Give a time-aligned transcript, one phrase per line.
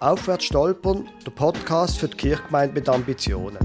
[0.00, 3.58] Aufwärts stolpern, der Podcast für die Kirchgemeinde mit Ambitionen.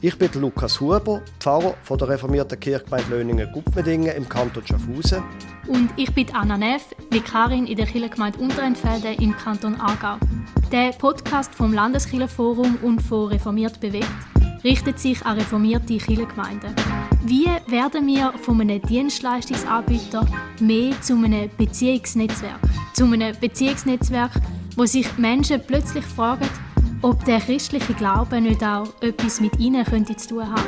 [0.00, 5.24] Ich bin Lukas Huber, Pfarrer von der reformierten Kirchgemeinde Löningen-Gutmedingen im Kanton Schaffhausen.
[5.66, 10.24] Und ich bin Anna Neff, Vikarin in der Kirchgemeinde Unterentfelde im Kanton Aargau.
[10.70, 14.06] Der Podcast vom Landeskirchenforum und von Reformiert bewegt
[14.62, 16.74] richtet sich an reformierte Kirchengemeinden.
[17.24, 20.24] Wie werden wir von einem Dienstleistungsanbieter
[20.60, 22.60] mehr zu einem Beziehungsnetzwerk?
[22.94, 24.32] Zu einem Beziehungsnetzwerk,
[24.76, 26.48] wo sich Menschen plötzlich fragen,
[27.02, 30.64] ob der christliche Glaube nicht auch etwas mit ihnen könnte zu tun haben.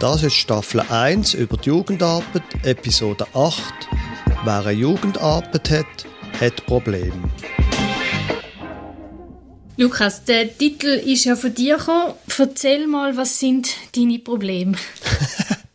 [0.00, 3.62] Das ist Staffel 1 über die Jugendarbeit, Episode 8.
[4.44, 6.06] Wer eine Jugendarbeit hat,
[6.40, 7.30] hat Probleme.
[9.76, 12.14] Lukas, der Titel ist ja von dir gekommen.
[12.38, 14.76] Erzähl mal, was sind deine Probleme?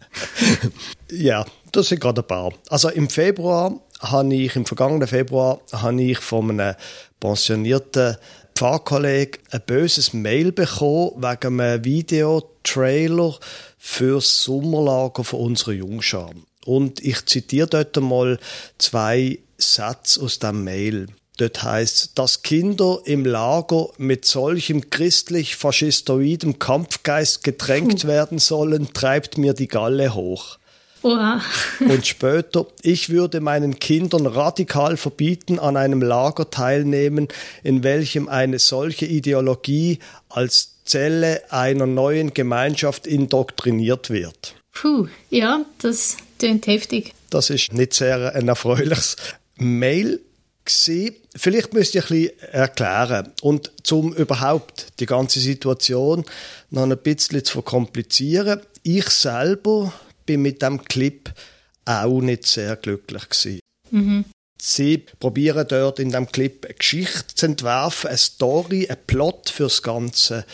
[1.11, 2.53] ja, das sind gerade ein paar.
[2.69, 6.75] Also im Februar habe ich, im vergangenen Februar, habe ich von einem
[7.19, 8.17] pensionierten
[8.55, 13.37] Pfarrkollegen ein böses Mail bekommen wegen einem Videotrailer
[13.77, 16.31] fürs Sommerlager von unserer Jungschar.
[16.65, 18.39] Und ich zitiere dort einmal
[18.77, 21.07] zwei Sätze aus dem Mail.
[21.37, 29.53] Dort heißt, dass Kinder im Lager mit solchem christlich-faschistoidem Kampfgeist getränkt werden sollen, treibt mir
[29.53, 30.57] die Galle hoch.
[31.01, 31.41] Oha.
[31.79, 37.27] Und später, ich würde meinen Kindern radikal verbieten, an einem Lager teilnehmen,
[37.63, 44.55] in welchem eine solche Ideologie als Zelle einer neuen Gemeinschaft indoktriniert wird.
[44.73, 47.13] Puh, ja, das klingt heftig.
[47.29, 49.15] Das ist nicht sehr ein erfreuliches
[49.55, 50.19] Mail
[50.65, 51.15] gewesen.
[51.35, 53.31] Vielleicht müsst ihr ein bisschen erklären.
[53.41, 56.25] Und zum überhaupt die ganze Situation
[56.69, 58.61] noch ein bisschen zu verkomplizieren.
[58.83, 59.93] Ich selber
[60.29, 61.33] bin mit dem Clip
[61.85, 63.59] auch nicht sehr glücklich gewesen.
[63.89, 64.25] Mhm.
[64.61, 69.81] Sie probieren dort in dem Clip eine Geschichte zu entwerfen, eine Story, einen Plot fürs
[69.81, 70.45] ganze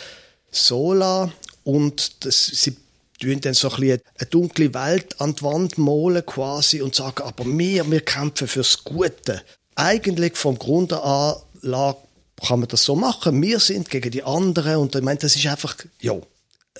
[0.50, 1.30] Sola
[1.62, 2.74] und das, sie
[3.20, 7.22] tun dann so ein bisschen eine dunkle Welt an die Wand malen quasi und sagen,
[7.22, 9.42] aber wir, wir kämpfen fürs Gute.
[9.74, 13.42] Eigentlich vom Grunde an kann man das so machen.
[13.42, 16.22] Wir sind gegen die anderen und ich meine, das ist einfach, ja, ein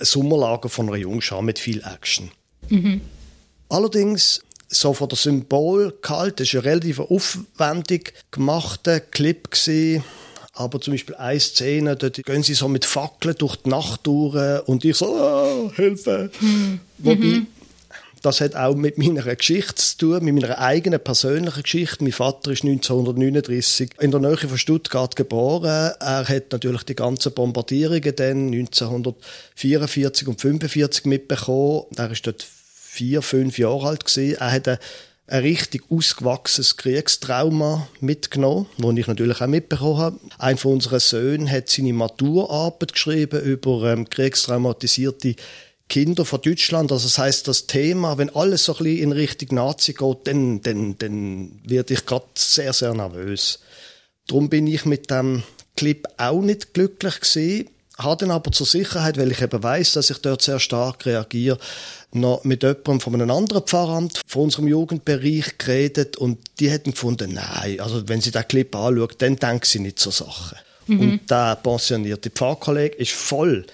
[0.01, 2.31] Sommerlager von einer Jungschar mit viel Action.
[2.69, 3.01] Mhm.
[3.69, 9.51] Allerdings, so von der Symbolgehalt, das war ein relativ aufwendig gemachter Clip.
[9.51, 10.05] Gewesen.
[10.53, 14.67] Aber zum Beispiel eine Szene, dort gehen sie so mit Fackeln durch die Nacht durch
[14.67, 16.31] und ich so, oh, Hilfe.
[16.41, 16.81] Mhm.
[16.99, 17.43] Wobei,
[18.23, 22.03] das hat auch mit meiner Geschichte zu tun, mit meiner eigenen persönlichen Geschichte.
[22.03, 25.93] Mein Vater ist 1939 in der Nähe von Stuttgart geboren.
[26.01, 31.85] Er hat natürlich die ganzen Bombardierungen dann 1944 und 1945 mitbekommen.
[31.97, 32.47] Er ist dort
[32.97, 34.39] vier, fünf Jahre alt gewesen.
[34.41, 34.79] Er hat ein,
[35.29, 40.21] ein richtig ausgewachsenes Kriegstrauma mitgenommen, das ich natürlich auch mitbekommen habe.
[40.39, 45.37] Ein von unseren Söhnen hat seine Maturarbeit geschrieben über ähm, kriegstraumatisierte
[45.89, 46.91] Kinder von Deutschland.
[46.91, 50.63] Also das heißt, das Thema, wenn alles so ein bisschen in Richtung Nazi geht, dann,
[50.63, 53.61] dann, dann werde ich gerade sehr, sehr nervös.
[54.27, 55.43] Darum bin ich mit dem
[55.77, 60.11] Clip auch nicht glücklich gewesen habe dann aber zur Sicherheit, weil ich eben weiß, dass
[60.11, 61.59] ich dort sehr stark reagiere,
[62.13, 67.33] noch mit jemandem von einem anderen Pfarramt von unserem Jugendbereich geredet und die hätten gefunden,
[67.35, 70.57] nein, also wenn sie den Clip anschaut, dann denkt sie nicht zur Sache.
[70.87, 71.01] Mhm.
[71.01, 73.67] Und der pensionierte Pfarrkollege ist voll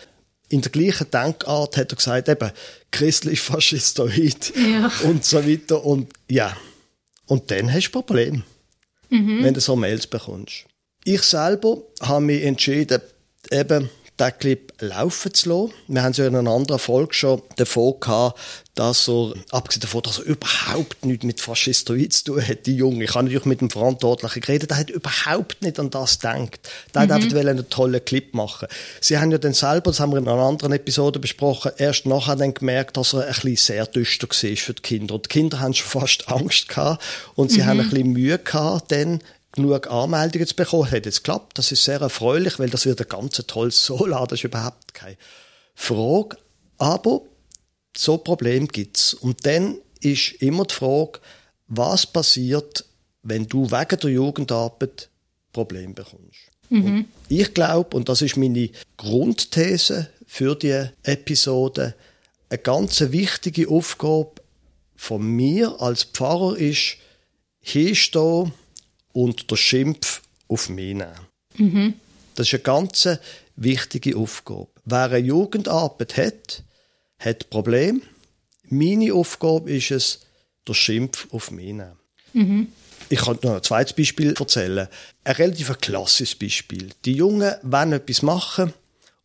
[0.52, 2.50] in der gleichen Denkart hat er gesagt, eben,
[2.90, 4.92] christlich faschistoid ja.
[5.04, 5.84] und so weiter.
[5.84, 6.56] Und ja,
[7.26, 8.42] und dann hast du ein Problem,
[9.08, 9.42] mhm.
[9.42, 10.66] wenn du so Mails bekommst.
[11.04, 13.00] Ich selber habe mich entschieden,
[13.50, 13.88] eben
[14.30, 15.74] den Clip laufen zu lassen.
[15.88, 18.38] Wir haben es ja in einer anderen Folge schon davon gehabt,
[18.74, 23.04] dass er, abgesehen davon, dass er überhaupt nichts mit Faschistoid zu tun hat, die Junge.
[23.04, 26.60] Ich habe natürlich mit dem Verantwortlichen geredet, der hat überhaupt nicht an das gedacht.
[26.94, 27.12] Der mhm.
[27.12, 28.68] hat einfach einen tollen Clip machen.
[29.00, 32.36] Sie haben ja dann selber, das haben wir in einer anderen Episode besprochen, erst nachher
[32.36, 35.14] dann gemerkt, dass er ein bisschen sehr düster war für die Kinder.
[35.16, 37.02] Und die Kinder haben schon fast Angst gehabt
[37.34, 37.66] und sie mhm.
[37.66, 39.20] haben ein bisschen Mühe gehabt, dann
[39.52, 40.90] genug Anmeldungen zu bekommen.
[40.90, 41.58] Hat jetzt geklappt.
[41.58, 44.26] Das ist sehr erfreulich, weil das wird ein ganz tolles Solar.
[44.26, 45.16] Das ist überhaupt keine
[45.74, 46.36] Frage.
[46.78, 47.22] Aber
[47.96, 49.14] so Problem gibt's.
[49.14, 51.20] Und dann ist immer die Frage,
[51.68, 52.84] was passiert,
[53.22, 55.08] wenn du wegen der Jugendarbeit
[55.52, 56.40] Probleme bekommst.
[56.70, 57.06] Mhm.
[57.28, 61.94] Ich glaube, und das ist meine Grundthese für die Episode,
[62.48, 64.32] eine ganz wichtige Aufgabe
[64.96, 66.96] von mir als Pfarrer ist,
[67.60, 68.52] hinstehen
[69.12, 71.12] und der Schimpf auf mich nehmen.
[71.56, 71.94] Mhm.
[72.34, 73.08] Das ist eine ganz
[73.56, 74.68] wichtige Aufgabe.
[74.84, 76.64] Wer eine Jugendarbeit hat,
[77.18, 78.02] hat Problem.
[78.68, 80.20] Meine Aufgabe ist es,
[80.66, 81.92] der Schimpf auf mich nehmen.
[82.32, 82.68] Mhm.
[83.08, 84.88] Ich kann noch ein zweites Beispiel erzählen.
[85.24, 86.90] Ein relativ klassisches Beispiel.
[87.04, 88.72] Die Jungen wollen etwas machen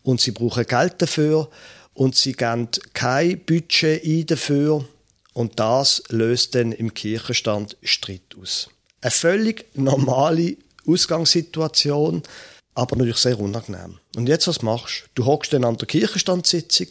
[0.04, 1.50] und sie brauchen Geld dafür
[1.94, 4.86] und sie geben kein Budget ein dafür
[5.34, 8.70] und das löst dann im Kirchenstand Streit aus.
[9.02, 10.58] Eine völlig normale
[10.88, 12.24] Ausgangssituation,
[12.74, 14.00] aber natürlich sehr unangenehm.
[14.16, 15.22] Und jetzt was machst du?
[15.22, 16.88] Du hockst dann an der Kirchenstandssitzung,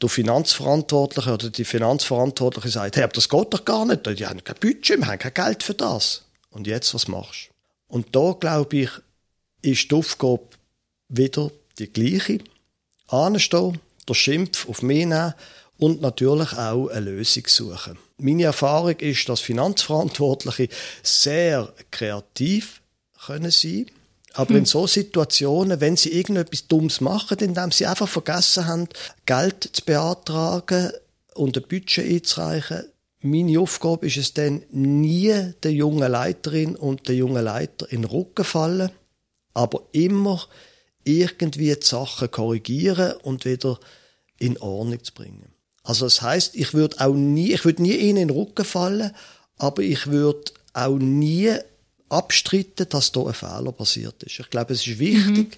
[0.00, 4.42] der Finanzverantwortliche oder die Finanzverantwortliche sagt, hey, aber das geht doch gar nicht, die haben
[4.42, 6.22] kein Budget, wir haben kein Geld für das.
[6.50, 7.96] Und jetzt was machst du?
[7.96, 8.90] Und da, glaube ich,
[9.62, 10.42] ist die Aufgabe
[11.08, 12.38] wieder die gleiche.
[13.08, 13.78] Anstehen,
[14.08, 15.34] der Schimpf auf mich nehmen
[15.78, 17.98] und natürlich auch eine Lösung suchen.
[18.22, 20.68] Meine Erfahrung ist, dass Finanzverantwortliche
[21.02, 22.80] sehr kreativ
[23.26, 23.86] können sein
[24.34, 24.58] aber hm.
[24.58, 28.88] in so Situationen, wenn sie irgendetwas Dummes machen, indem sie einfach vergessen haben,
[29.26, 30.92] Geld zu beantragen
[31.34, 32.84] und ein Budget einzureichen,
[33.24, 38.10] meine Aufgabe ist es dann, nie der jungen Leiterin und der jungen Leiter in den
[38.10, 38.90] Rücken fallen,
[39.54, 40.44] aber immer
[41.04, 43.78] irgendwie die Sachen korrigieren und wieder
[44.38, 45.51] in Ordnung zu bringen.
[45.82, 49.12] Also das heißt, ich würde auch nie, ich würde nie ihnen in den Rücken fallen,
[49.58, 51.54] aber ich würde auch nie
[52.08, 54.38] abstreiten, dass da ein Fehler passiert ist.
[54.38, 55.56] Ich glaube, es ist wichtig, mhm.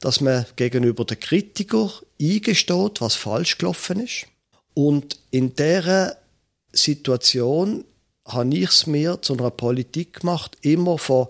[0.00, 4.26] dass man gegenüber den Kritiker eingesteht, was falsch gelaufen ist.
[4.74, 6.16] Und in dieser
[6.72, 7.84] Situation
[8.24, 11.28] habe ich es mir zu einer Politik gemacht, immer von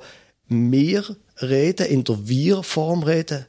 [0.49, 3.47] mir reden, in der Wir-Form reden.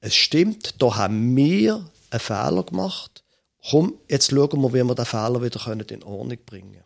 [0.00, 3.22] Es stimmt, da haben wir einen Fehler gemacht.
[3.68, 6.84] Komm, jetzt schauen wir, wie wir den Fehler wieder in Ordnung bringen können.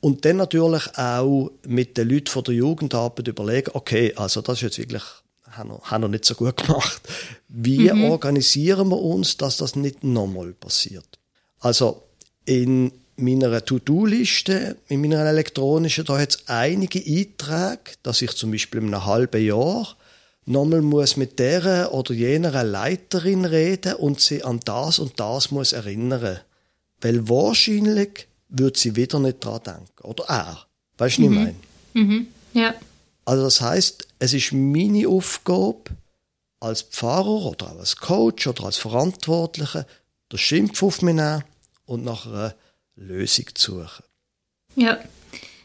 [0.00, 4.62] Und dann natürlich auch mit den Leuten von der Jugendarbeit überlegen, okay, also das ist
[4.62, 5.02] jetzt wirklich,
[5.50, 7.00] haben wir, haben wir nicht so gut gemacht.
[7.48, 8.10] Wie mhm.
[8.10, 11.18] organisieren wir uns, dass das nicht nochmal passiert?
[11.60, 12.02] Also
[12.44, 18.82] in meiner To-Do-Liste, in meiner elektronischen, da hat es einige Einträge, dass ich zum Beispiel
[18.82, 19.96] in einem halben Jahr
[20.46, 25.72] nochmal muss mit der oder jener Leiterin reden und sie an das und das muss
[25.72, 26.40] erinnern.
[27.00, 30.02] Weil wahrscheinlich würde sie wieder nicht dran denken.
[30.02, 30.66] Oder er.
[30.98, 31.26] Weißt du, mhm.
[31.26, 31.44] was ich mhm.
[31.44, 31.54] meine?
[31.94, 32.26] Mhm.
[32.52, 32.74] Ja.
[33.24, 35.82] Also das heißt, es ist meine Aufgabe,
[36.60, 39.86] als Pfarrer oder auch als Coach oder als Verantwortlicher,
[40.32, 41.44] den Schimpf auf mich nehmen
[41.84, 42.54] und nach einer
[42.96, 44.04] Lösung zu suchen.
[44.76, 44.98] Ja,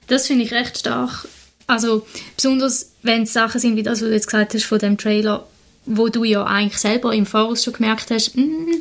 [0.08, 1.28] das finde ich recht stark.
[1.70, 2.04] Also
[2.36, 5.48] besonders, wenn es Sachen sind, wie das, was du jetzt gesagt hast von dem Trailer,
[5.86, 8.72] wo du ja eigentlich selber im Voraus schon gemerkt hast, mm,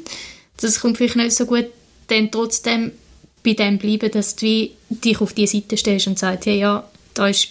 [0.59, 1.67] das kommt vielleicht nicht so gut,
[2.07, 2.93] dann trotzdem
[3.45, 7.29] bei dem bleiben, dass du dich auf die Seite stellst und sagst, hey, ja, da
[7.29, 7.49] ist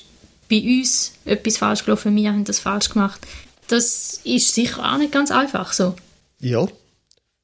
[0.49, 3.21] bei uns etwas falsch gelaufen, wir haben das falsch gemacht.
[3.67, 5.95] Das ist sicher auch nicht ganz einfach so.
[6.39, 6.67] Ja,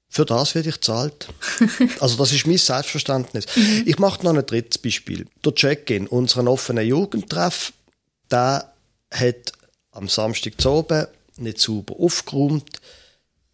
[0.09, 1.27] für das werde ich zahlt.
[1.99, 3.45] also das ist mein Selbstverständnis.
[3.55, 3.83] Mhm.
[3.85, 5.27] Ich mache noch ein drittes Beispiel.
[5.45, 7.71] Der Check-in, unseren offenen Jugendtreff,
[8.33, 8.74] der
[9.12, 9.53] hat
[9.91, 10.85] am Samstag zu
[11.38, 12.69] nicht sauber aufgeräumt.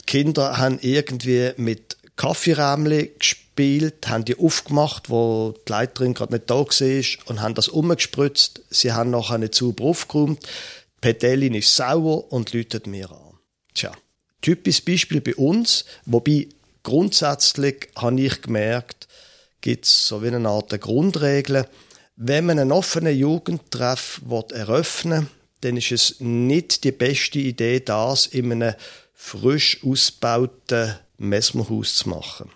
[0.01, 6.49] Die Kinder haben irgendwie mit Kaffeerämli gespielt, haben die aufgemacht, wo die Leiterin gerade nicht
[6.49, 8.61] da war und haben das umgespritzt.
[8.69, 10.43] Sie haben nachher nicht sauber aufgeräumt.
[10.43, 13.37] Die Pedellin ist sauer und läutet mir an.
[13.73, 13.91] Tja,
[14.41, 16.47] typisches Beispiel bei uns, wobei
[16.83, 19.07] grundsätzlich habe ich gemerkt,
[19.61, 21.65] gibt es so wie eine Art Grundregel.
[22.21, 24.19] Wenn man einen offenen Jugendtreff
[24.51, 25.27] eröffnen will,
[25.61, 28.73] dann ist es nicht die beste Idee, das in einem
[29.13, 32.49] frisch ausgebauten Messmerhaus zu machen.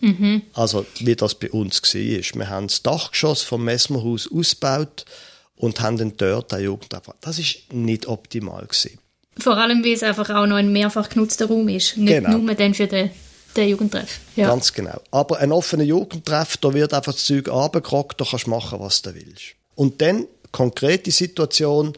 [0.00, 0.42] Mhm.
[0.52, 2.40] Also wie das bei uns war.
[2.40, 5.06] Wir haben das Dachgeschoss vom Messmerhaus ausgebaut
[5.54, 7.10] und haben dann dort einen Jugendtreff.
[7.22, 8.66] Das war nicht optimal.
[8.66, 8.98] Gewesen.
[9.38, 11.96] Vor allem, weil es einfach auch noch ein mehrfach genutzter Raum ist.
[11.96, 12.36] Nicht genau.
[12.36, 13.10] nur dann für den,
[13.56, 14.20] den Jugendtreff.
[14.36, 14.48] Ja.
[14.48, 15.00] Ganz genau.
[15.10, 19.02] Aber ein offener Jugendtreff, da wird einfach das Zeug abgerockt, da kannst du machen, was
[19.02, 19.54] du willst.
[19.74, 21.92] Und dann, konkrete Situation,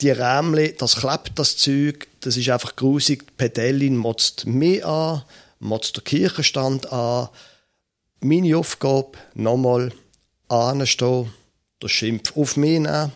[0.00, 3.26] die Rämli, das klebt das Zeug, das ist einfach grusig.
[3.26, 5.22] Die Pedellin motzt mich an,
[5.58, 7.28] motzt der Kirchenstand an.
[8.20, 9.92] Meine Aufgabe, nochmal
[10.48, 11.32] anstehen,
[11.82, 13.12] der Schimpf auf mich nehmen.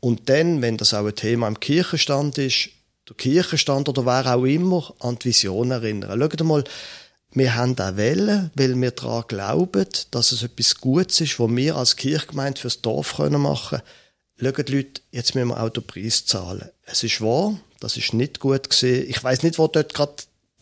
[0.00, 2.70] Und dann, wenn das auch ein Thema im Kirchenstand ist,
[3.10, 6.18] der Kirchenstand oder wer auch immer, an die Vision erinnern.
[6.18, 6.64] Schaut mal,
[7.32, 11.76] wir haben auch Wellen, weil wir daran glauben, dass es etwas Gutes ist, was wir
[11.76, 13.80] als Kirchgemeinde fürs Dorf machen
[14.38, 14.54] können.
[14.56, 16.70] Schaut Leute, jetzt müssen wir auch den Preis zahlen.
[16.84, 19.06] Es ist wahr, das ist nicht gut gesehen.
[19.08, 20.14] Ich weiß nicht, wo dort gerade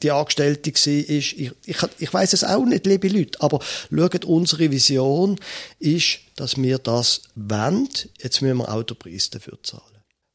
[0.02, 0.92] die Angestellte war.
[1.16, 1.52] Ich, ich,
[1.98, 3.40] ich weiß es auch nicht, liebe Leute.
[3.40, 5.38] Aber schaut, unsere Vision
[5.78, 7.88] ist, dass wir das wollen.
[8.18, 9.82] Jetzt müssen wir auch den Preis dafür zahlen.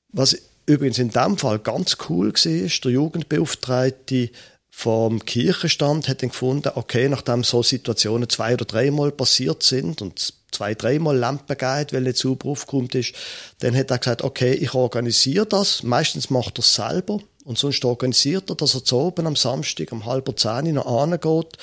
[0.10, 4.30] Was übrigens in dem Fall ganz cool ist, der Jugendbeauftragte
[4.76, 10.34] vom Kirchenstand hat dann gefunden, okay, nachdem so Situationen zwei oder dreimal passiert sind und
[10.52, 13.14] zwei, dreimal Lampen geht, weil nicht sauber aufgeräumt ist.
[13.60, 15.84] Dann hat er gesagt, okay, ich organisiere das.
[15.84, 17.20] Meistens macht er es selber.
[17.44, 21.58] Und sonst organisiert er, dass er zu oben am Samstag um halb zehn noch angeht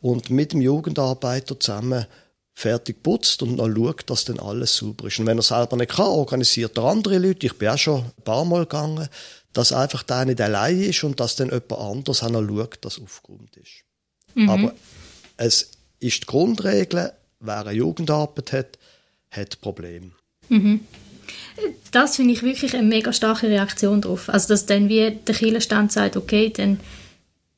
[0.00, 2.06] und mit dem Jugendarbeiter zusammen
[2.54, 5.18] fertig putzt und dann schaut, dass dann alles sauber ist.
[5.18, 7.46] Und wenn er selber nicht kann, organisiert er andere Leute.
[7.46, 9.08] Ich bin auch schon ein paar Mal gegangen,
[9.52, 13.00] dass einfach der nicht allein ist und dass dann jemand anderes auch noch schaut, dass
[13.00, 13.84] aufgeräumt ist.
[14.34, 14.50] Mhm.
[14.50, 14.74] Aber
[15.36, 15.70] es
[16.00, 18.78] ist die Grundregel, wer eine Jugendarbeit hat,
[19.30, 20.12] hat Probleme.
[20.48, 20.80] Mhm.
[21.90, 24.28] Das finde ich wirklich eine mega starke Reaktion darauf.
[24.28, 26.80] Also, dass dann wie der Kirchenstand sagt, okay, dann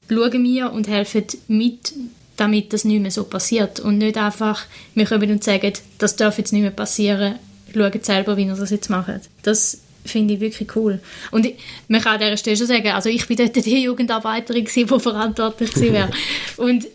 [0.08, 1.94] schauen wir und helfen mit,
[2.36, 3.80] damit das nicht mehr so passiert.
[3.80, 4.64] Und nicht einfach,
[4.94, 7.36] wir kommen und sagen, das darf jetzt nicht mehr passieren,
[7.72, 9.20] schauen selber, wie wir das jetzt machen.
[9.42, 11.00] Das finde ich wirklich cool.
[11.30, 11.56] Und ich,
[11.88, 15.00] man kann an dieser Stelle schon sagen, also ich bin dort die Jugendarbeiterin gewesen, die
[15.00, 16.10] verantwortlich war.
[16.56, 16.86] und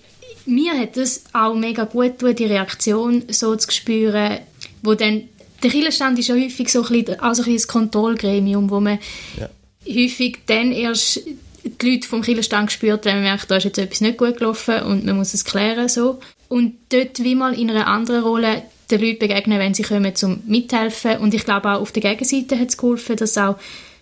[0.46, 4.40] mir hat es auch mega gut getan, die Reaktion so zu spüren,
[4.82, 5.24] wo dann
[5.62, 8.98] der Kirchenstand ist ja häufig so ein, bisschen, also ein, ein Kontrollgremium, wo man
[9.40, 9.50] ja.
[9.88, 11.22] häufig dann erst
[11.64, 14.82] die Leute vom Kirchenstand gespürt, wenn man merkt, da ist jetzt etwas nicht gut gelaufen
[14.84, 15.90] und man muss es klären.
[15.90, 16.20] So.
[16.48, 20.42] Und dort wie mal in einer anderen Rolle den Leuten begegnen, wenn sie kommen, zum
[20.46, 21.18] mithelfen.
[21.18, 23.58] Und ich glaube auch auf der Gegenseite hat es geholfen, dass auch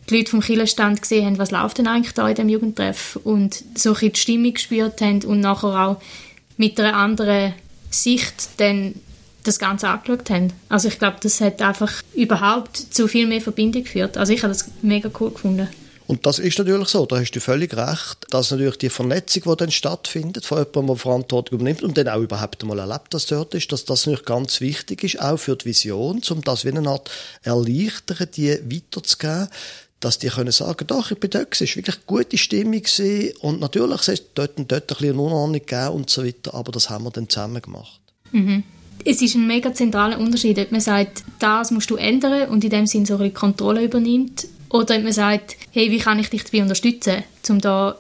[0.10, 3.64] die Leute vom Kirchenstand gesehen haben, was läuft denn eigentlich da in dem Jugendtreff und
[3.76, 6.02] so ein die Stimmung gespürt haben und nachher auch
[6.58, 7.54] mit einer anderen
[7.92, 8.96] Sicht dann
[9.44, 10.52] das Ganze angeschaut haben.
[10.68, 14.18] Also ich glaube, das hat einfach überhaupt zu viel mehr Verbindung geführt.
[14.18, 15.70] Also ich habe das mega cool gefunden.
[16.10, 19.58] Und das ist natürlich so, da hast du völlig recht, dass natürlich die Vernetzung, die
[19.58, 23.54] dann stattfindet, von jemandem, der Verantwortung übernimmt und dann auch überhaupt einmal erlebt, dass dort
[23.54, 26.90] ist, dass das natürlich ganz wichtig ist, auch für die Vision, um das wie eine
[26.90, 27.12] Art
[27.44, 29.50] erleichtern, die weiterzugeben,
[30.00, 33.38] dass die können sagen, doch, ich bin dort, es war wirklich eine gute Stimmung gewesen.
[33.42, 36.90] und natürlich es dort und dort ein bisschen Unordnung gegeben und so weiter, aber das
[36.90, 38.02] haben wir dann zusammen gemacht.
[38.32, 38.64] Mhm
[39.06, 42.70] es ist ein mega zentraler Unterschied, ob man sagt, das musst du ändern und in
[42.70, 46.30] dem Sinn so ein bisschen Kontrolle übernimmt oder ob man sagt, hey, wie kann ich
[46.30, 47.98] dich dabei unterstützen, um da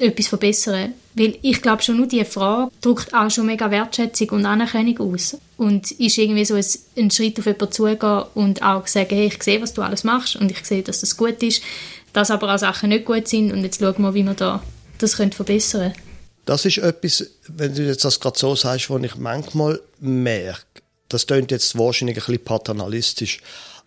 [0.00, 0.94] etwas zu verbessern.
[1.14, 5.36] Weil ich glaube schon nur diese Frage drückt auch schon mega Wertschätzung und Anerkennung aus.
[5.56, 9.60] Und ist irgendwie so ein, Schritt auf jemanden zugehen und auch sagen, hey, ich sehe,
[9.60, 11.62] was du alles machst und ich sehe, dass das gut ist,
[12.12, 14.62] dass aber auch Sachen nicht gut sind und jetzt schauen wir, wie wir da
[14.98, 16.10] das können verbessern können.
[16.46, 20.64] Das ist etwas, wenn du jetzt das gerade so sagst, was ich manchmal merke.
[21.08, 23.40] Das klingt jetzt wahrscheinlich ein bisschen paternalistisch.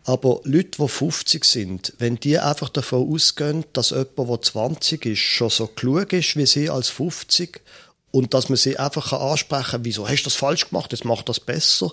[0.06, 5.20] Aber Leute, die 50 sind, wenn die einfach davon ausgehen, dass jemand, der 20 ist,
[5.20, 7.62] schon so klug ist wie sie als 50
[8.12, 11.22] und dass man sie einfach ansprechen kann, wieso hast du das falsch gemacht, jetzt mach
[11.22, 11.92] das besser,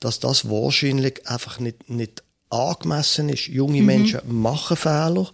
[0.00, 3.46] dass das wahrscheinlich einfach nicht, nicht angemessen ist.
[3.46, 3.86] Junge mhm.
[3.86, 5.30] Menschen machen Fehler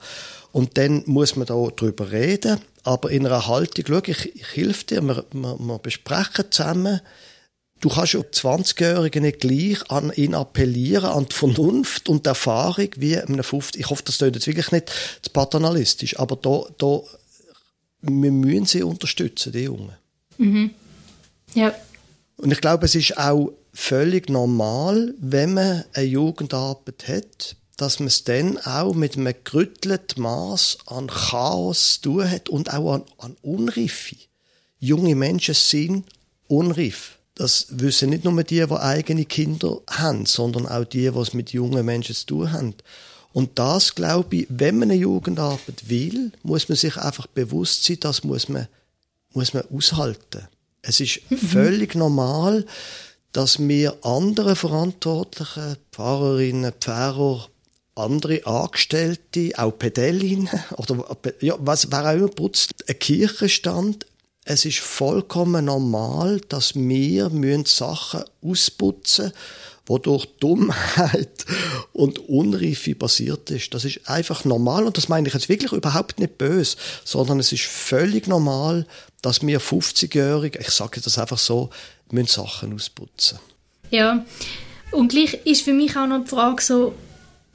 [0.53, 4.87] und dann muss man da drüber reden, aber in einer Haltung, schau, ich, ich helfe
[4.87, 7.01] dir, wir, wir, wir besprechen zusammen,
[7.83, 12.89] Du kannst ja 20-Jährigen nicht gleich an ihn appellieren, an die Vernunft und die Erfahrung
[12.97, 13.81] wie einem 50.
[13.81, 17.01] Ich hoffe, das klingt jetzt wirklich nicht zu paternalistisch, aber da, da,
[18.03, 19.97] wir müssen sie unterstützen, die Jungen.
[20.39, 20.71] Mhm.
[21.55, 21.75] Ja.
[22.37, 28.07] Und ich glaube, es ist auch völlig normal, wenn man eine Jugendarbeit hat, dass man
[28.07, 33.03] es dann auch mit einem gerüttelten Maß an Chaos zu tun hat und auch an,
[33.19, 34.15] an Unreife.
[34.79, 36.05] Junge Menschen sind
[36.47, 41.33] unreif das wissen nicht nur die, die eigene Kinder haben, sondern auch die, die es
[41.33, 42.75] mit jungen Menschen zu tun haben.
[43.33, 47.99] Und das, glaube ich, wenn man eine Jugendarbeit will, muss man sich einfach bewusst sein,
[48.01, 48.69] das muss man,
[49.33, 50.49] muss man aushalten.
[50.83, 51.39] Es ist mhm.
[51.39, 52.67] völlig normal,
[53.33, 57.49] dass wir andere Verantwortliche, Pfarrerinnen, Pfarrer,
[57.95, 64.07] andere Angestellte, auch Pedellinen oder ja, was, wer auch immer putzt, ein Kirchenstand,
[64.45, 67.31] es ist vollkommen normal, dass wir
[67.65, 69.39] Sachen ausputzen müssen,
[69.87, 71.45] wo durch Dummheit
[71.93, 73.75] und Unreife passiert ist.
[73.75, 77.53] Das ist einfach normal und das meine ich jetzt wirklich überhaupt nicht böse, sondern es
[77.53, 78.87] ist völlig normal,
[79.23, 81.71] dass wir 50-Jährige, ich sage das einfach so,
[82.11, 83.39] müssen Sachen ausputzen.
[83.91, 84.25] Ja,
[84.91, 86.95] und gleich ist für mich auch noch die Frage so,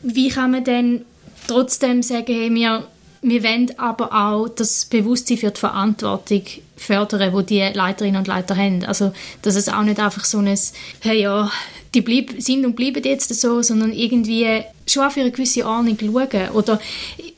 [0.02, 1.06] wie kann man denn
[1.48, 2.88] trotzdem sagen, hey, wir
[3.22, 6.44] wir wollen aber auch das Bewusstsein für die Verantwortung
[6.78, 8.86] fördern, wo die Leiterinnen und Leiter haben.
[8.86, 10.58] Also, dass es auch nicht einfach so ein,
[11.02, 11.52] hey ja,
[11.94, 16.50] die bleib, sind und bleiben jetzt so, sondern irgendwie schon für eine gewisse Ahnung schauen.
[16.54, 16.80] Oder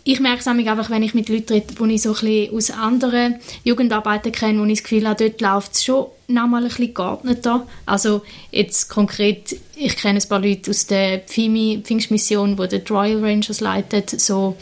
[0.04, 3.36] ich merke es einfach, wenn ich mit Leuten rede, die ich so ein aus anderen
[3.64, 7.66] Jugendarbeiten kenne, wo ich das Gefühl habe, dort läuft es schon nochmal ein bisschen geordneter.
[7.86, 13.24] Also jetzt konkret, ich kenne ein paar Leute aus der Pfimi, Pfingstmission, die der Royal
[13.24, 14.56] Rangers leitet, so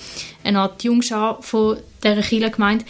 [0.44, 2.86] eine Art Jungschar von dieser Kirchengemeinde.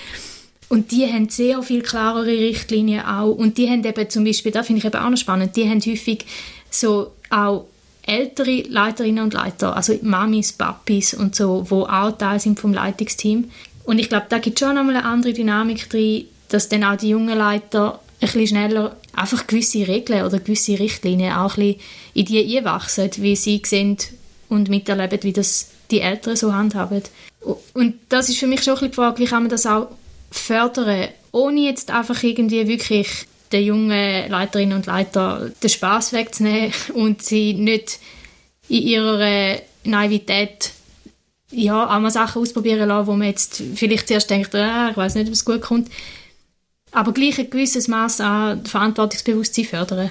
[0.69, 3.31] Und die haben sehr viel klarere Richtlinien auch.
[3.31, 5.79] Und die haben eben zum Beispiel, da finde ich eben auch noch spannend, die haben
[5.81, 6.25] häufig
[6.69, 7.65] so auch
[8.03, 13.51] ältere Leiterinnen und Leiter, also Mamis, Papis und so, wo auch Teil sind vom Leitungsteam.
[13.83, 16.97] Und ich glaube, da gibt es schon einmal eine andere Dynamik drin, dass dann auch
[16.97, 21.81] die jungen Leiter ein bisschen schneller einfach gewisse Regeln oder gewisse Richtlinien auch ein bisschen
[22.13, 23.97] in die einwachsen, wie sie sehen
[24.50, 27.03] und miterleben, wie das die Eltern so handhaben.
[27.74, 29.89] Und das ist für mich schon ein bisschen die Frage, wie kann man das auch
[30.31, 37.22] fördern, ohne jetzt einfach irgendwie wirklich den jungen Leiterinnen und Leitern den Spaß wegzunehmen und
[37.22, 38.00] sie nicht
[38.69, 40.72] in ihrer Naivität
[41.51, 45.15] ja, auch mal Sachen ausprobieren lassen, wo man jetzt vielleicht zuerst denkt, ah, ich weiß
[45.15, 45.89] nicht, ob es gut kommt.
[46.91, 50.10] Aber gleich ein gewisses Maß an Verantwortungsbewusstsein fördern.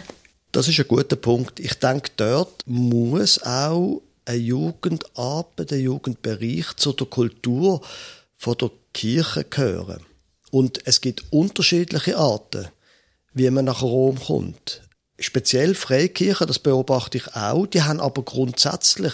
[0.53, 1.61] Das ist ein guter Punkt.
[1.61, 7.83] Ich denke, dort muss auch eine Jugendarbeit, ein Jugendbereich zu der Kultur
[8.39, 10.01] von der Kirche gehören.
[10.51, 12.69] Und es gibt unterschiedliche Arten,
[13.35, 14.81] wie man nach Rom kommt.
[15.19, 19.13] Speziell Freikirchen, das beobachte ich auch, die haben aber grundsätzlich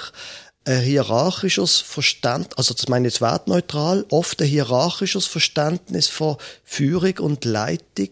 [0.65, 7.19] ein hierarchisches Verständnis, also das meine ich jetzt wertneutral, oft ein hierarchisches Verständnis von Führung
[7.19, 8.11] und Leitung.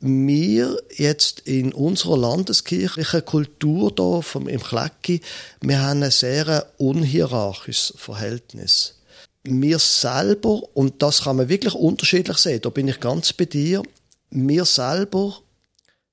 [0.00, 5.20] Wir jetzt in unserer landeskirchlichen Kultur hier im Klecki,
[5.60, 8.99] wir haben ein sehr unhierarchisches Verhältnis.
[9.42, 13.82] Wir selber, und das kann man wirklich unterschiedlich sehen, da bin ich ganz bei dir,
[14.30, 15.38] wir selber,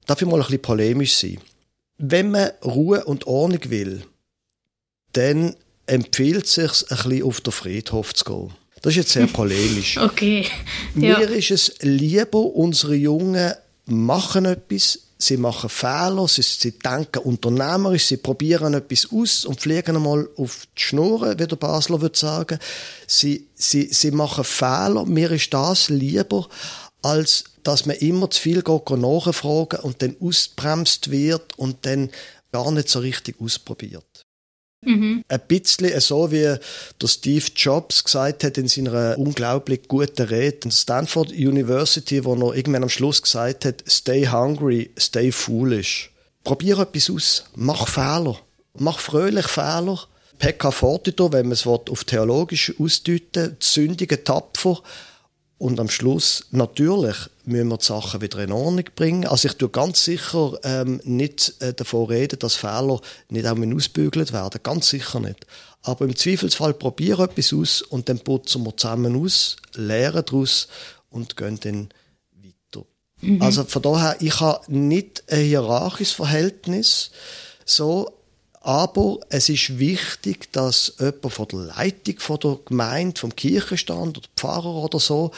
[0.05, 1.39] darf ich mal ein bisschen polemisch sein,
[1.97, 4.03] wenn man Ruhe und Ordnung will,
[5.13, 5.55] dann
[5.87, 8.53] empfiehlt es sich, ein bisschen auf den Friedhof zu gehen.
[8.81, 9.97] Das ist jetzt sehr polemisch.
[10.01, 10.45] okay.
[10.95, 11.17] Ja.
[11.17, 13.53] Mir ist es lieber, unsere Jungen
[13.85, 19.95] machen etwas, sie machen Fehler, sie, sie denken unternehmerisch, sie probieren etwas aus und fliegen
[19.95, 22.59] einmal auf die Schnur, wie der Basler würde sagen.
[23.07, 25.05] Sie, sie, sie machen Fehler.
[25.05, 26.47] Mir ist das lieber,
[27.01, 32.09] als dass man immer zu viel nachfragen und dann ausbremst wird und dann
[32.51, 34.06] gar nicht so richtig ausprobiert.
[34.87, 35.23] Mhm.
[35.27, 36.55] Ein bisschen so, wie
[37.01, 42.55] der Steve Jobs gesagt hat in seiner unglaublich guten Rede in Stanford University, wo er
[42.55, 46.11] irgendwann am Schluss gesagt hat, stay hungry, stay foolish.
[46.45, 48.37] Probier etwas aus, mach Fehler,
[48.77, 49.99] mach fröhlich Fehler.
[50.39, 54.81] Pekka fortiter, wenn man es auf theologisch ausdeuten, sündige tapfer,
[55.57, 57.15] und am Schluss, natürlich,
[57.45, 59.25] müssen wir die Sachen wieder in Ordnung bringen.
[59.25, 64.33] Also ich tue ganz sicher ähm, nicht äh, davon reden, dass Fehler nicht auch ausbügelt
[64.33, 64.59] werden.
[64.61, 65.47] Ganz sicher nicht.
[65.81, 70.67] Aber im Zweifelsfall probiere etwas aus und dann putzen wir zusammen aus, lernen daraus
[71.09, 71.89] und gehen dann
[72.33, 72.85] weiter.
[73.21, 73.41] Mhm.
[73.41, 77.11] Also von daher, ich habe nicht ein hierarchisches Verhältnis,
[77.65, 78.16] so
[78.67, 84.27] aber es ist wichtig, dass jemand von der Leitung von der Gemeinde, vom Kirchenstand oder
[84.35, 85.31] Pfarrer oder so,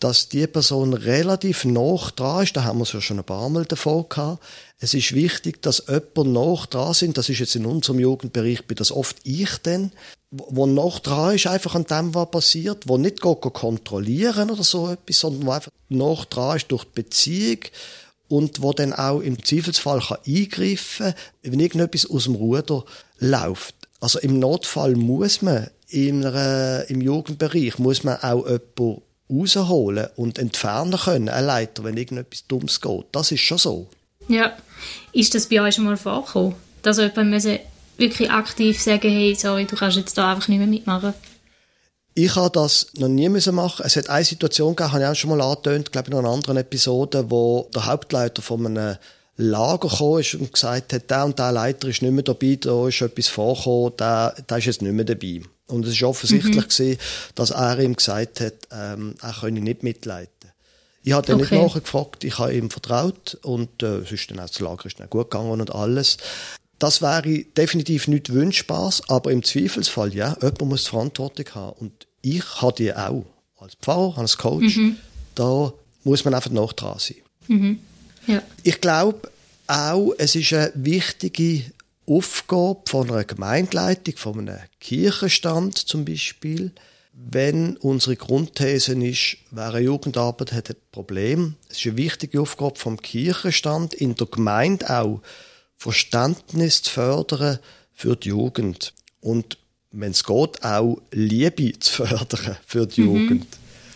[0.00, 2.56] dass die Person relativ nah dran ist.
[2.56, 4.42] Da haben wir es ja schon ein paar Mal davon gehabt.
[4.78, 7.18] Es ist wichtig, dass jemand nach dran sind.
[7.18, 9.92] Das ist jetzt in unserem Jugendbereich, bin das oft ich denn,
[10.30, 15.20] wo noch dran ist, einfach an dem, was passiert, wo nicht kontrollieren oder so etwas,
[15.20, 17.58] sondern wo einfach noch dran ist durch die Beziehung
[18.32, 22.82] und wo dann auch im Zweifelsfall kann eingreifen kann, wenn irgendetwas aus dem Ruder
[23.18, 23.74] läuft.
[24.00, 30.38] Also im Notfall muss man in einer, im Jugendbereich muss man auch jemanden rausholen und
[30.38, 33.04] entfernen können, ein Leiter, wenn irgendetwas Dummes geht.
[33.12, 33.86] Das ist schon so.
[34.28, 34.56] Ja.
[35.12, 36.54] Ist das bei euch schon mal vorgekommen?
[36.80, 37.44] Dass jemand
[37.98, 41.12] wirklich aktiv sagen hey, sorry, du kannst jetzt da einfach nicht mehr mitmachen?
[42.14, 43.84] Ich habe das noch nie müssen machen.
[43.86, 46.28] Es hat eine Situation gegeben, habe ich auch schon mal angetönt, glaube ich, in einer
[46.28, 48.96] anderen Episode, wo der Hauptleiter von einem
[49.36, 52.88] Lager gekommen ist und gesagt hat, der und der Leiter ist nicht mehr dabei, da
[52.88, 55.40] ist etwas vorgekommen, der, der ist jetzt nicht mehr dabei.
[55.68, 56.68] Und es ist offensichtlich mhm.
[56.68, 56.98] gewesen,
[57.34, 60.30] dass er ihm gesagt hat, ähm, er könne nicht mitleiten.
[61.04, 61.56] Ich habe dann okay.
[61.56, 65.00] nicht nachgefragt, ich habe ihm vertraut und äh, es ist dann auch das Lager ist
[65.00, 66.18] dann gut gegangen und alles.
[66.82, 71.76] Das wäre definitiv nicht wünschbar, aber im Zweifelsfall, ja, jemand muss Verantwortung haben.
[71.78, 73.24] Und ich habe die auch.
[73.56, 74.96] Als Pfarrer, als Coach, mhm.
[75.36, 77.18] da muss man einfach noch dran sein.
[77.46, 77.78] Mhm.
[78.26, 78.42] Ja.
[78.64, 79.30] Ich glaube
[79.68, 81.62] auch, es ist eine wichtige
[82.04, 86.72] Aufgabe von einer Gemeindeleitung, von einem Kirchenstand zum Beispiel,
[87.12, 91.54] wenn unsere Grundthese ist, wer eine Jugendarbeit hat ein Problem.
[91.68, 95.20] Es ist eine wichtige Aufgabe vom Kirchenstand, in der Gemeinde auch,
[95.82, 97.58] Verständnis zu fördern
[97.92, 98.94] für die Jugend.
[99.20, 99.58] Und
[99.90, 103.06] wenn es geht, auch Liebe zu fördern für die mhm.
[103.06, 103.46] Jugend.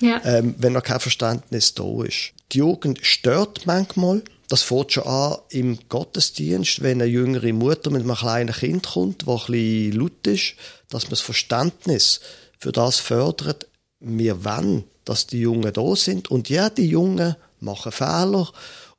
[0.00, 0.20] Ja.
[0.24, 2.32] Ähm, wenn noch kein Verständnis da ist.
[2.50, 4.22] Die Jugend stört manchmal.
[4.48, 9.22] Das fängt schon an im Gottesdienst, wenn eine jüngere Mutter mit einem kleinen Kind kommt,
[9.22, 10.54] das ein bisschen laut ist,
[10.90, 12.20] dass man das Verständnis
[12.58, 13.68] für das fördert.
[14.00, 16.32] Wir wollen, dass die Jungen da sind.
[16.32, 18.50] Und ja, die Jungen machen Fehler.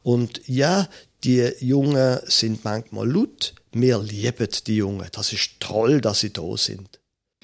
[0.08, 0.88] Und ja,
[1.24, 3.54] Die Jungen sind manchmal laut.
[3.74, 5.08] Wir lieben die Jungen.
[5.12, 7.00] Das ist toll, dass sie da sind.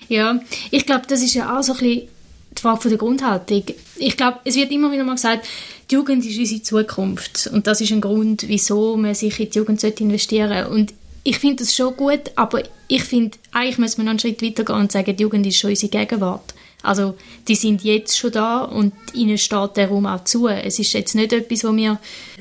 [0.09, 2.07] Ja, ich glaube, das ist ja auch so ein bisschen
[2.55, 3.63] die Frage der Grundhaltung.
[3.97, 5.47] Ich glaube, es wird immer wieder mal gesagt,
[5.89, 7.49] die Jugend ist unsere Zukunft.
[7.51, 10.69] Und das ist ein Grund, wieso man sich in die Jugend investieren sollte.
[10.69, 14.41] Und ich finde das schon gut, aber ich finde, eigentlich müssen wir noch einen Schritt
[14.41, 16.53] weiter gehen und sagen, die Jugend ist schon unsere Gegenwart.
[16.83, 17.15] Also
[17.47, 20.47] die sind jetzt schon da und ihnen steht der Raum auch zu.
[20.47, 21.99] Es ist jetzt nicht etwas, wo wir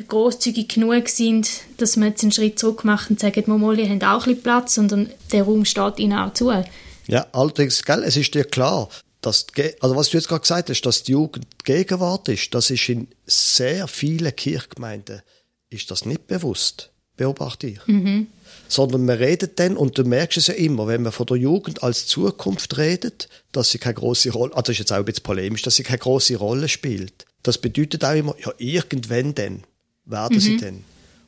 [0.08, 4.26] großzügig genug sind, dass wir jetzt einen Schritt zurück machen und sagen, Momoli haben auch
[4.26, 6.52] ein bisschen Platz, sondern der Raum steht ihnen auch zu.
[7.06, 8.88] Ja, allerdings, gell, es ist dir klar,
[9.20, 9.46] dass,
[9.80, 13.08] also was du jetzt gerade gesagt hast, dass die Jugend Gegenwart ist, das ist in
[13.26, 15.22] sehr vielen Kirchgemeinden
[15.70, 17.86] ist das nicht bewusst, beobachte ich.
[17.86, 18.26] Mhm.
[18.68, 21.82] Sondern man redet dann, und du merkst es ja immer, wenn man von der Jugend
[21.82, 25.22] als Zukunft redet, dass sie keine große Rolle, also das ist jetzt auch ein bisschen
[25.24, 27.26] polemisch, dass sie keine große Rolle spielt.
[27.42, 29.64] Das bedeutet auch immer, ja, irgendwann dann
[30.04, 30.40] werden mhm.
[30.40, 30.84] sie denn.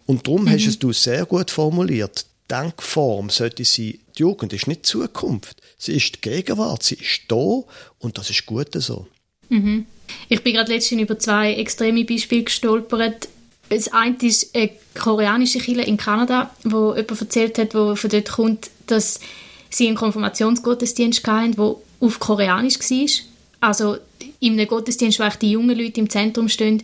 [0.06, 0.50] Und darum mhm.
[0.50, 2.26] hast du es sehr gut formuliert.
[2.50, 7.62] Denkform sollte sein, die Jugend ist nicht Zukunft, sie ist die Gegenwart, sie ist da
[7.98, 9.06] und das ist gut so.
[9.48, 9.86] Mhm.
[10.28, 13.28] Ich bin gerade letztens über zwei extreme Beispiele gestolpert.
[13.68, 18.30] Das eine ist eine koreanische Kirche in Kanada, wo jemand erzählt hat, wo von dort
[18.30, 19.20] kommt, dass
[19.70, 23.08] sie einen Konfirmationsgottesdienst hatten, der auf Koreanisch war.
[23.60, 23.96] Also
[24.40, 26.82] in einem Gottesdienst, wo die jungen Leute im Zentrum stehen,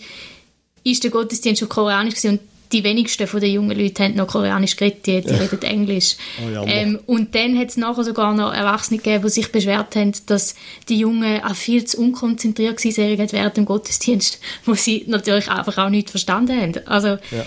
[0.83, 2.41] ist der Gottesdienst auf Koreanisch und
[2.73, 6.17] die wenigsten von den jungen Leuten haben noch Koreanisch geredet, die, die reden Englisch.
[6.41, 10.13] Oh, ähm, und dann hat es nachher sogar noch Erwachsene gegeben, die sich beschwert haben,
[10.27, 10.55] dass
[10.89, 15.91] die Jungen auch viel zu unkonzentriert waren während dem Gottesdienst, wo sie natürlich einfach auch
[15.91, 16.87] nicht verstanden haben.
[16.87, 17.47] Also, ja.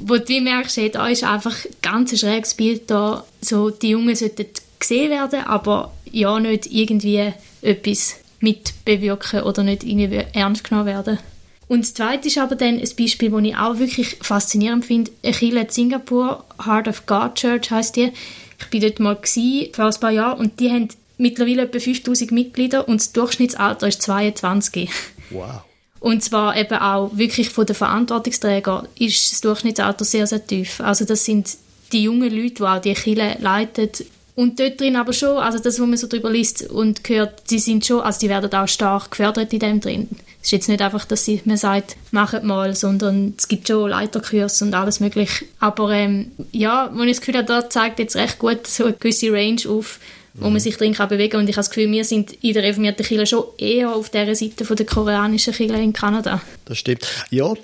[0.00, 4.16] wo du merkst, hey, da ist einfach ein ganz schräges Bild da, so, die Jungen
[4.16, 4.46] sollten
[4.78, 11.18] gesehen werden, aber ja nicht irgendwie etwas mitbewirken oder nicht irgendwie ernst genommen werden.
[11.66, 15.10] Und das Zweite ist aber dann ein Beispiel, das ich auch wirklich faszinierend finde.
[15.22, 18.12] Eine Kirche in Singapur, Heart of God Church heisst die.
[18.58, 22.32] Ich war dort mal gewesen, vor ein paar Jahren und die haben mittlerweile etwa 5000
[22.32, 24.90] Mitglieder und das Durchschnittsalter ist 22.
[25.30, 25.62] Wow.
[26.00, 30.80] Und zwar eben auch wirklich von den Verantwortungsträgern ist das Durchschnittsalter sehr, sehr tief.
[30.80, 31.56] Also das sind
[31.92, 33.88] die jungen Leute, die auch die Kirche leiten,
[34.36, 37.60] und dort drin aber schon, also das, was man so drüber liest und hört, sie
[37.60, 40.08] sind schon, also die werden auch stark gefördert in dem drin.
[40.40, 43.88] Es ist jetzt nicht einfach, dass sie, man sagt, machet mal, sondern es gibt schon
[43.88, 45.44] Leiterkurse und alles mögliche.
[45.60, 48.92] Aber ähm, ja, wenn ich das Gefühl habe, da zeigt jetzt recht gut so eine
[48.94, 50.00] gewisse Range auf,
[50.34, 50.54] wo mhm.
[50.54, 51.40] man sich drin kann bewegen kann.
[51.40, 54.34] Und ich habe das Gefühl, wir sind in der reformierten Kirche schon eher auf dieser
[54.34, 56.42] Seite von der koreanischen Kirche in Kanada.
[56.64, 57.06] Das stimmt.
[57.30, 57.54] Ja,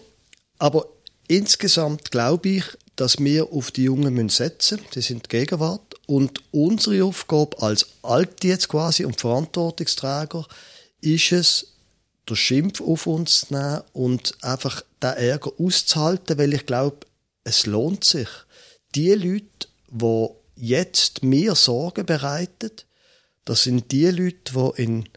[0.59, 0.87] aber
[1.27, 2.65] insgesamt glaube ich,
[2.97, 4.91] dass wir auf die Jungen setzen müssen.
[4.95, 5.90] Die sind die Gegenwart.
[6.11, 10.45] Und unsere Aufgabe als Alte jetzt quasi und Verantwortungsträger
[11.01, 11.67] ist es,
[12.29, 17.07] den Schimpf auf uns zu nehmen und einfach den Ärger auszuhalten, weil ich glaube,
[17.45, 18.27] es lohnt sich.
[18.97, 22.73] Die Leute, die jetzt mir Sorgen bereiten,
[23.45, 25.09] das sind die Leute, die in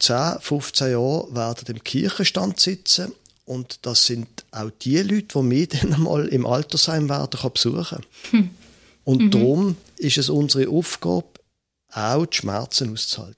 [0.00, 3.12] 10, 15 Jahren werden im Kirchenstand sitzen
[3.46, 8.50] und das sind auch die Leute, die mich dann mal im Altersheim werden besuchen hm.
[9.04, 9.30] Und mhm.
[9.30, 11.26] darum ist es unsere Aufgabe,
[11.92, 13.36] auch die Schmerzen auszuhalten.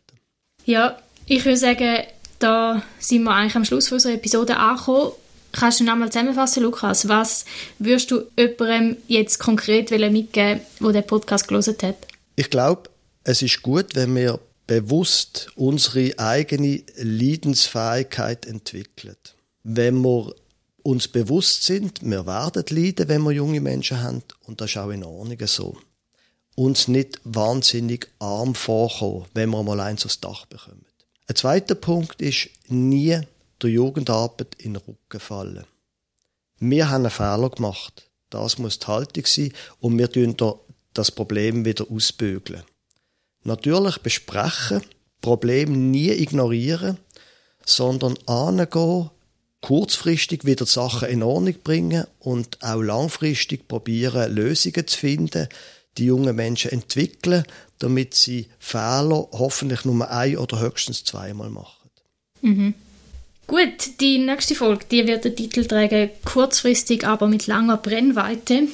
[0.64, 2.04] Ja, ich würde sagen,
[2.38, 5.12] da sind wir eigentlich am Schluss unserer Episode angekommen.
[5.52, 7.08] Kannst du noch einmal zusammenfassen, Lukas?
[7.08, 7.44] Was
[7.78, 11.96] würdest du jemandem jetzt konkret mitgeben, der den Podcast gelesen hat?
[12.36, 12.90] Ich glaube,
[13.22, 19.16] es ist gut, wenn wir bewusst unsere eigene Leidensfähigkeit entwickeln.
[19.62, 20.34] Wenn wir
[20.84, 24.90] uns bewusst sind, wir werden leiden, wenn wir junge Menschen haben, und das ist auch
[24.90, 25.76] in Ordnung so.
[26.54, 30.84] Uns nicht wahnsinnig arm vorkommen, wenn wir mal eins aufs Dach bekommen.
[31.26, 33.18] Ein zweiter Punkt ist, nie
[33.62, 35.64] der Jugendarbeit in den Rücken fallen.
[36.60, 38.08] Wir haben einen Fehler gemacht.
[38.28, 40.36] Das muss die Haltung sein und wir tun
[40.92, 42.62] das Problem wieder ausbügeln.
[43.42, 44.82] Natürlich besprechen,
[45.20, 46.98] Problem nie ignorieren,
[47.64, 49.10] sondern angehen,
[49.64, 55.48] kurzfristig wieder Sachen in Ordnung bringen und auch langfristig probieren, Lösungen zu finden,
[55.96, 57.44] die jungen Menschen entwickeln,
[57.78, 61.88] damit sie Fehler hoffentlich nur ein oder höchstens zweimal machen.
[62.42, 62.74] Mhm.
[63.46, 68.68] Gut, die nächste Folge, die wird den Titel tragen kurzfristig, aber mit langer Brennweite.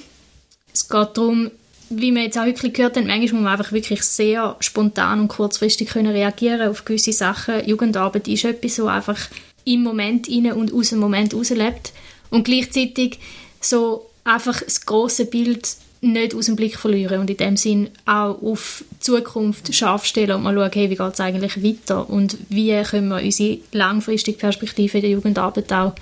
[0.75, 1.53] Es geht darum,
[1.89, 5.29] wie wir jetzt auch wirklich gehört haben, manchmal muss man einfach wirklich sehr spontan und
[5.29, 7.65] kurzfristig können reagieren auf gewisse Sachen.
[7.65, 9.29] Jugendarbeit ist etwas, so einfach
[9.73, 11.93] im Moment rein und aus dem Moment rauslebt.
[12.31, 13.19] Und gleichzeitig
[13.61, 15.69] so einfach das große Bild
[16.03, 20.33] nicht aus dem Blick verlieren und in dem Sinn auch auf die Zukunft scharf stellen
[20.33, 24.39] und mal schauen, hey, wie geht es eigentlich weiter und wie können wir unsere langfristige
[24.39, 25.95] Perspektive in der Jugendarbeit auch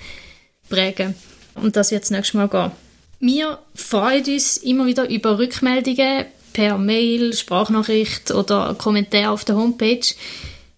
[0.69, 1.15] prägen.
[1.55, 2.71] Und das wird das nächste Mal gehen.
[3.19, 10.05] Wir freuen uns immer wieder über Rückmeldungen per Mail, Sprachnachricht oder Kommentar auf der Homepage.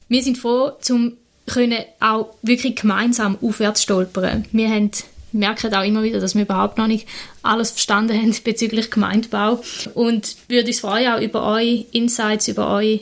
[0.10, 1.18] Wir sind froh, zum
[1.54, 4.46] können auch wirklich gemeinsam aufwärts stolpern.
[4.52, 4.92] Wir haben
[5.32, 7.08] merken auch immer wieder, dass wir überhaupt noch nicht
[7.42, 9.62] alles verstanden haben bezüglich Gemeindebau
[9.94, 13.00] und würde uns freuen auch über eure Insights, über eure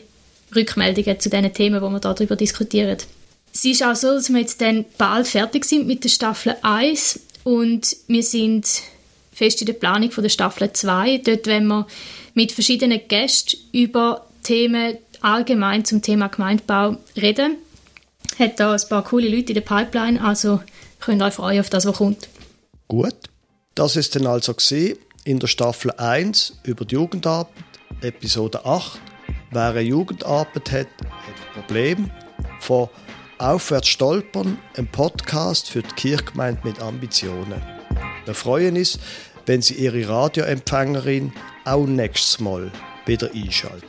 [0.55, 2.97] Rückmeldungen zu diesen Themen, wo wir darüber diskutieren.
[3.53, 7.19] Es ist auch so, dass wir jetzt dann bald fertig sind mit der Staffel 1
[7.43, 8.67] und wir sind
[9.33, 11.19] fest in der Planung von der Staffel 2.
[11.19, 11.88] Dort wenn wir
[12.33, 17.57] mit verschiedenen Gästen über Themen allgemein zum Thema Gemeindebau reden.
[18.39, 20.62] Hat da ein paar coole Leute in der Pipeline, also
[21.02, 22.30] könnt euch freuen auf das, was kommt.
[22.88, 23.15] Gut,
[23.75, 24.56] das ist dann also
[25.25, 27.54] in der Staffel 1 über die Jugendarbeit,
[28.02, 28.99] Episode 8.
[29.52, 30.88] Wer eine Jugendarbeit hat, hat
[31.56, 32.12] ein Problem.
[32.62, 32.88] Von
[33.39, 37.62] Aufwärts stolpern, ein Podcast für die Kirchgemeinde mit Ambitionen.
[38.23, 38.99] Wir freuen uns,
[39.47, 41.34] wenn Sie Ihre Radioempfängerin
[41.65, 42.71] auch nächstes Mal
[43.06, 43.88] wieder einschalten.